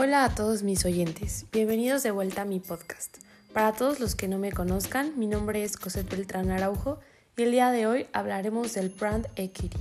Hola 0.00 0.22
a 0.22 0.32
todos 0.32 0.62
mis 0.62 0.84
oyentes, 0.84 1.46
bienvenidos 1.50 2.04
de 2.04 2.12
vuelta 2.12 2.42
a 2.42 2.44
mi 2.44 2.60
podcast. 2.60 3.16
Para 3.52 3.72
todos 3.72 3.98
los 3.98 4.14
que 4.14 4.28
no 4.28 4.38
me 4.38 4.52
conozcan, 4.52 5.18
mi 5.18 5.26
nombre 5.26 5.64
es 5.64 5.76
Cosette 5.76 6.08
Beltrán 6.08 6.52
Araujo 6.52 7.00
y 7.36 7.42
el 7.42 7.50
día 7.50 7.72
de 7.72 7.88
hoy 7.88 8.06
hablaremos 8.12 8.74
del 8.74 8.90
brand 8.90 9.26
equity. 9.34 9.76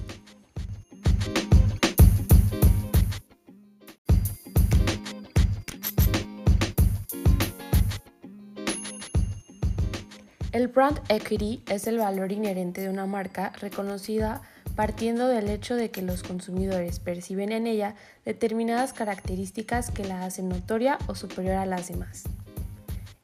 El 10.51 10.69
brand 10.69 10.99
equity 11.09 11.61
es 11.67 11.85
el 11.85 11.99
valor 11.99 12.31
inherente 12.31 12.81
de 12.81 12.89
una 12.89 13.05
marca 13.05 13.51
reconocida 13.61 14.41
partiendo 14.77 15.27
del 15.27 15.49
hecho 15.49 15.75
de 15.75 15.89
que 15.89 16.03
los 16.03 16.21
consumidores 16.21 16.99
perciben 16.99 17.51
en 17.51 17.65
ella 17.65 17.95
determinadas 18.25 18.93
características 18.93 19.89
que 19.89 20.05
la 20.05 20.23
hacen 20.23 20.49
notoria 20.49 20.99
o 21.07 21.15
superior 21.15 21.55
a 21.55 21.65
las 21.65 21.87
demás. 21.87 22.25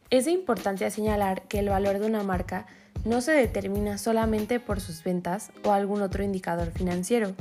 Es 0.10 0.26
de 0.26 0.32
importancia 0.32 0.90
señalar 0.90 1.44
que 1.44 1.60
el 1.60 1.70
valor 1.70 2.00
de 2.00 2.08
una 2.08 2.24
marca 2.24 2.66
no 3.06 3.22
se 3.22 3.34
determina 3.34 4.00
solamente 4.00 4.60
por 4.60 4.82
sus 4.82 5.04
ventas 5.04 5.52
o 5.64 5.74
algún 5.74 6.02
otro 6.02 6.24
indicador 6.24 6.72
financiero, 6.72 7.36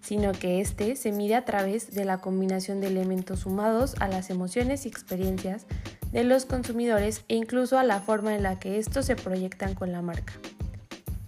sino 0.00 0.32
que 0.32 0.62
éste 0.62 0.96
se 0.96 1.12
mide 1.12 1.34
a 1.34 1.44
través 1.44 1.90
de 1.90 2.06
la 2.06 2.22
combinación 2.22 2.80
de 2.80 2.86
elementos 2.86 3.40
sumados 3.40 3.96
a 4.00 4.08
las 4.08 4.30
emociones 4.30 4.86
y 4.86 4.88
experiencias 4.88 5.66
de 6.10 6.24
los 6.24 6.46
consumidores 6.46 7.22
e 7.28 7.34
incluso 7.34 7.78
a 7.78 7.84
la 7.84 8.00
forma 8.00 8.34
en 8.34 8.44
la 8.44 8.58
que 8.58 8.78
estos 8.78 9.04
se 9.04 9.14
proyectan 9.14 9.74
con 9.74 9.92
la 9.92 10.00
marca. 10.00 10.32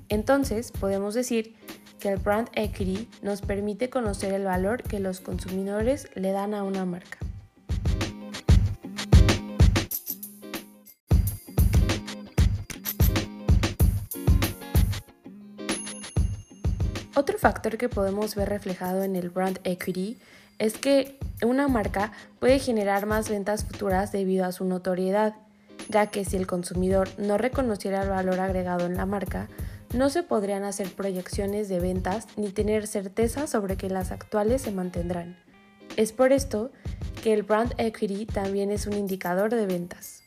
Entonces, 0.08 0.72
podemos 0.72 1.14
decir 1.14 1.54
que 2.00 2.08
el 2.08 2.16
brand 2.16 2.48
equity 2.54 3.08
nos 3.22 3.42
permite 3.42 3.90
conocer 3.90 4.32
el 4.32 4.44
valor 4.44 4.82
que 4.82 4.98
los 4.98 5.20
consumidores 5.20 6.08
le 6.14 6.32
dan 6.32 6.54
a 6.54 6.64
una 6.64 6.84
marca. 6.84 7.18
Otro 17.14 17.38
factor 17.38 17.76
que 17.76 17.90
podemos 17.90 18.34
ver 18.34 18.48
reflejado 18.48 19.02
en 19.02 19.14
el 19.14 19.28
brand 19.28 19.60
equity 19.64 20.18
es 20.58 20.78
que 20.78 21.18
una 21.42 21.68
marca 21.68 22.12
puede 22.38 22.58
generar 22.58 23.04
más 23.04 23.28
ventas 23.28 23.64
futuras 23.64 24.10
debido 24.10 24.46
a 24.46 24.52
su 24.52 24.64
notoriedad, 24.64 25.34
ya 25.90 26.06
que 26.06 26.24
si 26.24 26.36
el 26.36 26.46
consumidor 26.46 27.08
no 27.18 27.36
reconociera 27.36 28.02
el 28.02 28.08
valor 28.08 28.40
agregado 28.40 28.86
en 28.86 28.96
la 28.96 29.04
marca, 29.04 29.48
no 29.94 30.08
se 30.08 30.22
podrían 30.22 30.62
hacer 30.64 30.88
proyecciones 30.92 31.68
de 31.68 31.80
ventas 31.80 32.26
ni 32.36 32.50
tener 32.50 32.86
certeza 32.86 33.46
sobre 33.46 33.76
que 33.76 33.90
las 33.90 34.12
actuales 34.12 34.62
se 34.62 34.70
mantendrán. 34.70 35.36
Es 35.96 36.12
por 36.12 36.32
esto 36.32 36.70
que 37.22 37.32
el 37.32 37.42
brand 37.42 37.74
equity 37.78 38.26
también 38.26 38.70
es 38.70 38.86
un 38.86 38.92
indicador 38.92 39.52
de 39.54 39.66
ventas. 39.66 40.22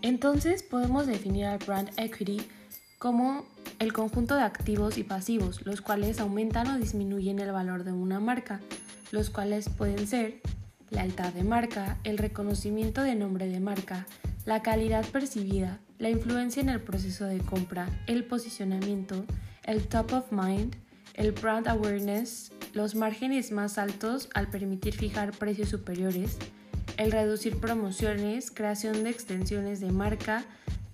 Entonces 0.00 0.62
podemos 0.62 1.06
definir 1.06 1.44
al 1.46 1.58
brand 1.58 1.90
equity 1.96 2.42
como 2.98 3.44
el 3.78 3.92
conjunto 3.92 4.34
de 4.36 4.42
activos 4.42 4.96
y 4.96 5.04
pasivos, 5.04 5.64
los 5.66 5.80
cuales 5.80 6.20
aumentan 6.20 6.68
o 6.68 6.78
disminuyen 6.78 7.38
el 7.38 7.52
valor 7.52 7.84
de 7.84 7.92
una 7.92 8.20
marca 8.20 8.60
los 9.12 9.30
cuales 9.30 9.68
pueden 9.68 10.08
ser 10.08 10.40
lealtad 10.90 11.32
de 11.32 11.44
marca, 11.44 11.98
el 12.02 12.18
reconocimiento 12.18 13.02
de 13.02 13.14
nombre 13.14 13.46
de 13.46 13.60
marca, 13.60 14.06
la 14.44 14.62
calidad 14.62 15.06
percibida, 15.06 15.78
la 15.98 16.10
influencia 16.10 16.60
en 16.60 16.68
el 16.68 16.80
proceso 16.80 17.26
de 17.26 17.38
compra, 17.38 17.88
el 18.08 18.24
posicionamiento, 18.24 19.24
el 19.64 19.86
top 19.86 20.12
of 20.14 20.32
mind, 20.32 20.74
el 21.14 21.32
brand 21.32 21.68
awareness, 21.68 22.52
los 22.72 22.94
márgenes 22.94 23.52
más 23.52 23.78
altos 23.78 24.28
al 24.34 24.48
permitir 24.48 24.94
fijar 24.94 25.30
precios 25.32 25.68
superiores, 25.68 26.38
el 26.96 27.12
reducir 27.12 27.58
promociones, 27.58 28.50
creación 28.50 29.04
de 29.04 29.10
extensiones 29.10 29.80
de 29.80 29.92
marca, 29.92 30.44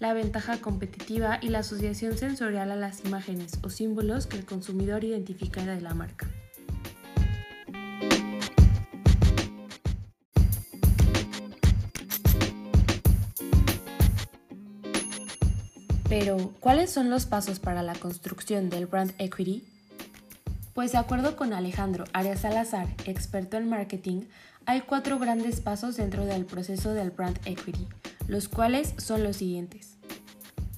la 0.00 0.12
ventaja 0.12 0.60
competitiva 0.60 1.38
y 1.40 1.48
la 1.48 1.60
asociación 1.60 2.18
sensorial 2.18 2.70
a 2.70 2.76
las 2.76 3.04
imágenes 3.04 3.58
o 3.62 3.70
símbolos 3.70 4.26
que 4.26 4.36
el 4.36 4.44
consumidor 4.44 5.04
identifica 5.04 5.64
de 5.64 5.80
la 5.80 5.94
marca. 5.94 6.28
Pero, 16.08 16.54
¿cuáles 16.60 16.90
son 16.90 17.10
los 17.10 17.26
pasos 17.26 17.58
para 17.58 17.82
la 17.82 17.94
construcción 17.94 18.70
del 18.70 18.86
brand 18.86 19.12
equity? 19.18 19.62
Pues 20.72 20.92
de 20.92 20.98
acuerdo 20.98 21.36
con 21.36 21.52
Alejandro 21.52 22.04
Arias 22.14 22.40
Salazar, 22.40 22.86
experto 23.04 23.58
en 23.58 23.68
marketing, 23.68 24.22
hay 24.64 24.80
cuatro 24.80 25.18
grandes 25.18 25.60
pasos 25.60 25.96
dentro 25.96 26.24
del 26.24 26.46
proceso 26.46 26.94
del 26.94 27.10
brand 27.10 27.38
equity, 27.44 27.86
los 28.26 28.48
cuales 28.48 28.94
son 28.96 29.22
los 29.22 29.36
siguientes. 29.36 29.96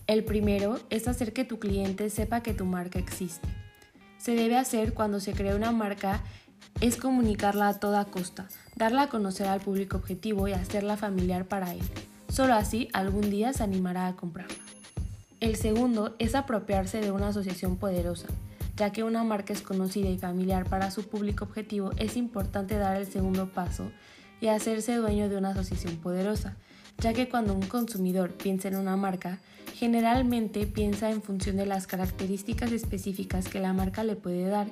El 0.09 0.25
primero 0.25 0.81
es 0.91 1.07
hacer 1.07 1.33
que 1.33 1.45
tu 1.45 1.61
cliente 1.61 2.11
sepa 2.11 2.43
que 2.43 2.53
tu 2.53 2.65
marca 2.65 2.99
existe. 2.99 3.49
Se 4.19 4.35
debe 4.35 4.57
hacer 4.57 4.95
cuando 4.95 5.21
se 5.21 5.33
crea 5.33 5.55
una 5.55 5.71
marca 5.71 6.23
es 6.81 6.97
comunicarla 6.97 7.69
a 7.69 7.79
toda 7.79 8.05
costa, 8.07 8.49
darla 8.75 9.03
a 9.03 9.09
conocer 9.09 9.47
al 9.47 9.61
público 9.61 9.97
objetivo 9.97 10.49
y 10.49 10.55
hacerla 10.55 10.97
familiar 10.97 11.47
para 11.47 11.73
él. 11.73 11.83
Solo 12.29 12.55
así 12.55 12.89
algún 12.93 13.31
día 13.31 13.53
se 13.53 13.63
animará 13.63 14.09
a 14.09 14.17
comprarla. 14.17 14.70
El 15.41 15.57
segundo 15.57 16.15
es 16.19 16.35
apropiarse 16.35 17.01
de 17.01 17.11
una 17.13 17.29
asociación 17.29 17.79
poderosa. 17.79 18.29
Ya 18.77 18.93
que 18.93 19.05
una 19.05 19.25
marca 19.25 19.55
es 19.55 19.63
conocida 19.63 20.11
y 20.11 20.19
familiar 20.19 20.69
para 20.69 20.91
su 20.91 21.09
público 21.09 21.47
objetivo, 21.47 21.93
es 21.97 22.19
importante 22.19 22.77
dar 22.77 22.97
el 22.97 23.07
segundo 23.07 23.51
paso 23.51 23.91
y 24.43 24.49
hacerse 24.49 24.97
dueño 24.97 25.31
de 25.31 25.39
una 25.39 25.51
asociación 25.51 25.97
poderosa, 25.97 26.57
ya 26.99 27.15
que 27.15 27.31
cuando 27.31 27.55
un 27.55 27.63
consumidor 27.63 28.33
piensa 28.33 28.69
en 28.69 28.77
una 28.77 28.97
marca, 28.97 29.39
generalmente 29.75 30.67
piensa 30.67 31.11
en 31.11 31.23
función 31.23 31.57
de 31.57 31.65
las 31.65 31.87
características 31.87 32.73
específicas 32.73 33.49
que 33.49 33.61
la 33.61 33.73
marca 33.73 34.05
le 34.05 34.17
puede 34.17 34.47
dar, 34.47 34.67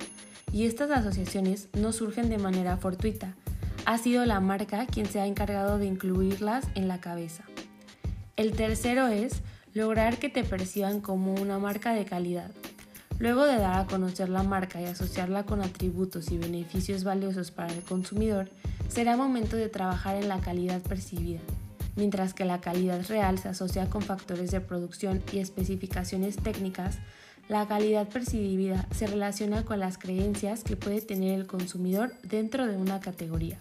y 0.53 0.67
estas 0.67 0.91
asociaciones 0.91 1.69
no 1.73 1.93
surgen 1.93 2.29
de 2.29 2.39
manera 2.39 2.77
fortuita, 2.77 3.37
ha 3.87 3.97
sido 3.97 4.27
la 4.27 4.41
marca 4.41 4.87
quien 4.87 5.07
se 5.07 5.19
ha 5.21 5.27
encargado 5.27 5.79
de 5.79 5.87
incluirlas 5.87 6.67
en 6.75 6.89
la 6.89 7.01
cabeza. 7.01 7.45
El 8.37 8.53
tercero 8.53 9.09
es 9.09 9.43
lograr 9.75 10.19
que 10.19 10.29
te 10.29 10.45
perciban 10.45 11.01
como 11.01 11.35
una 11.35 11.59
marca 11.59 11.93
de 11.93 12.05
calidad. 12.05 12.51
Luego 13.19 13.45
de 13.47 13.57
dar 13.57 13.81
a 13.81 13.87
conocer 13.87 14.29
la 14.29 14.43
marca 14.43 14.81
y 14.81 14.85
asociarla 14.85 15.45
con 15.45 15.61
atributos 15.61 16.31
y 16.31 16.39
beneficios 16.39 17.05
valiosos 17.05 17.51
para 17.51 17.73
el 17.73 17.83
consumidor, 17.83 18.49
será 18.89 19.17
momento 19.17 19.57
de 19.57 19.69
trabajar 19.69 20.17
en 20.17 20.29
la 20.29 20.41
calidad 20.41 20.81
percibida, 20.83 21.41
mientras 21.97 22.33
que 22.33 22.45
la 22.45 22.61
calidad 22.61 23.05
real 23.09 23.39
se 23.39 23.49
asocia 23.49 23.91
con 23.91 24.03
factores 24.03 24.51
de 24.51 24.61
producción 24.61 25.23
y 25.33 25.39
especificaciones 25.39 26.37
técnicas, 26.37 26.99
la 27.49 27.67
calidad 27.67 28.09
percibida 28.09 28.87
se 28.95 29.07
relaciona 29.07 29.65
con 29.65 29.81
las 29.81 29.99
creencias 29.99 30.63
que 30.63 30.77
puede 30.77 31.01
tener 31.01 31.39
el 31.39 31.47
consumidor 31.47 32.15
dentro 32.23 32.67
de 32.67 32.77
una 32.77 33.01
categoría. 33.01 33.59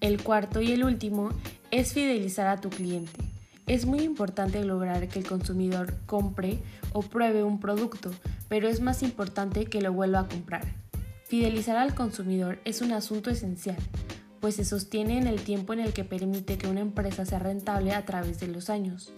El 0.00 0.22
cuarto 0.22 0.60
y 0.60 0.72
el 0.72 0.84
último 0.84 1.30
es 1.70 1.94
fidelizar 1.94 2.46
a 2.46 2.60
tu 2.60 2.68
cliente. 2.68 3.27
Es 3.68 3.84
muy 3.84 4.00
importante 4.00 4.64
lograr 4.64 5.08
que 5.08 5.18
el 5.18 5.26
consumidor 5.26 5.94
compre 6.06 6.58
o 6.94 7.02
pruebe 7.02 7.44
un 7.44 7.60
producto, 7.60 8.10
pero 8.48 8.66
es 8.66 8.80
más 8.80 9.02
importante 9.02 9.66
que 9.66 9.82
lo 9.82 9.92
vuelva 9.92 10.20
a 10.20 10.26
comprar. 10.26 10.64
Fidelizar 11.24 11.76
al 11.76 11.94
consumidor 11.94 12.60
es 12.64 12.80
un 12.80 12.92
asunto 12.92 13.28
esencial, 13.28 13.76
pues 14.40 14.54
se 14.54 14.64
sostiene 14.64 15.18
en 15.18 15.26
el 15.26 15.42
tiempo 15.42 15.74
en 15.74 15.80
el 15.80 15.92
que 15.92 16.04
permite 16.04 16.56
que 16.56 16.66
una 16.66 16.80
empresa 16.80 17.26
sea 17.26 17.40
rentable 17.40 17.92
a 17.92 18.06
través 18.06 18.40
de 18.40 18.48
los 18.48 18.70
años. 18.70 19.12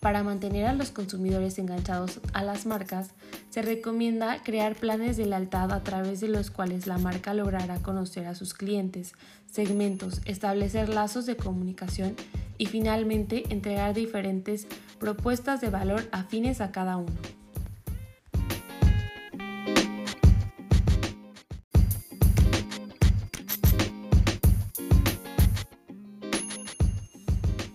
Para 0.00 0.22
mantener 0.22 0.66
a 0.66 0.74
los 0.74 0.90
consumidores 0.90 1.58
enganchados 1.58 2.20
a 2.32 2.42
las 2.42 2.66
marcas, 2.66 3.10
se 3.50 3.62
recomienda 3.62 4.42
crear 4.42 4.76
planes 4.76 5.16
de 5.16 5.26
lealtad 5.26 5.72
a 5.72 5.82
través 5.82 6.20
de 6.20 6.28
los 6.28 6.50
cuales 6.50 6.86
la 6.86 6.98
marca 6.98 7.34
logrará 7.34 7.78
conocer 7.78 8.26
a 8.26 8.34
sus 8.34 8.54
clientes, 8.54 9.14
segmentos, 9.50 10.20
establecer 10.24 10.88
lazos 10.88 11.26
de 11.26 11.36
comunicación 11.36 12.14
y 12.58 12.66
finalmente 12.66 13.44
entregar 13.48 13.94
diferentes 13.94 14.66
propuestas 14.98 15.60
de 15.60 15.70
valor 15.70 16.08
afines 16.12 16.60
a 16.60 16.72
cada 16.72 16.96
uno. 16.96 17.45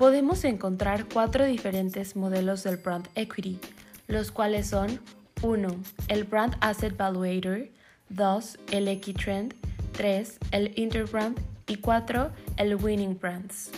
Podemos 0.02 0.44
encontrar 0.46 1.06
cuatro 1.06 1.46
diferentes 1.46 2.16
modelos 2.16 2.64
del 2.64 2.78
brand 2.78 3.08
equity, 3.14 3.60
los 4.08 4.32
cuales 4.32 4.66
son 4.66 5.00
1. 5.44 5.76
El 6.08 6.24
Brand 6.24 6.56
Asset 6.60 6.98
Valuator, 6.98 7.70
2. 8.10 8.58
El 8.72 8.88
Equitrend, 8.88 9.54
3. 9.92 10.40
El 10.54 10.74
Interbrand 10.76 11.40
y 11.68 11.76
4. 11.76 12.32
El 12.58 12.78
Winning 12.78 13.20
Brands. 13.20 13.70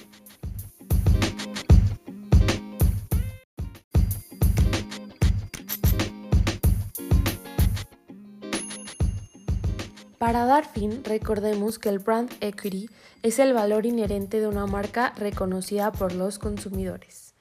Para 10.23 10.45
dar 10.45 10.65
fin, 10.65 11.03
recordemos 11.03 11.79
que 11.79 11.89
el 11.89 11.99
brand 11.99 12.31
equity 12.39 12.89
es 13.23 13.39
el 13.39 13.51
valor 13.51 13.85
inherente 13.85 14.39
de 14.39 14.47
una 14.47 14.65
marca 14.65 15.11
reconocida 15.17 15.91
por 15.91 16.13
los 16.13 16.39
consumidores. 16.39 17.33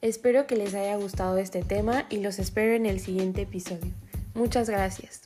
Espero 0.00 0.48
que 0.48 0.56
les 0.56 0.74
haya 0.74 0.96
gustado 0.96 1.36
este 1.36 1.62
tema 1.62 2.04
y 2.10 2.16
los 2.16 2.40
espero 2.40 2.74
en 2.74 2.84
el 2.84 2.98
siguiente 2.98 3.42
episodio. 3.42 3.92
Muchas 4.34 4.68
gracias. 4.68 5.25